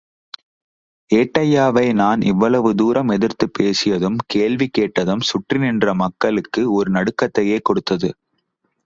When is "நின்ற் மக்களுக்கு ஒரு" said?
5.59-6.91